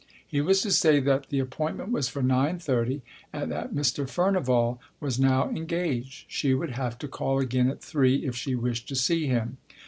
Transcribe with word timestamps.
He 0.27 0.41
was 0.41 0.63
to 0.63 0.71
say 0.71 0.99
that 1.01 1.29
the 1.29 1.37
appointment 1.37 1.91
was 1.91 2.09
for 2.09 2.23
nine 2.23 2.57
thirty 2.57 3.03
and 3.31 3.51
that 3.51 3.71
Mr. 3.75 4.09
Furnival 4.09 4.81
was 4.99 5.19
now 5.19 5.49
engaged. 5.51 6.25
She 6.27 6.55
would 6.55 6.71
have 6.71 6.97
to 6.97 7.07
call 7.07 7.37
again 7.37 7.69
at 7.69 7.83
three 7.83 8.25
if 8.25 8.35
she 8.35 8.55
wished 8.55 8.87
to 8.87 8.95
see 8.95 9.27
him. 9.27 9.57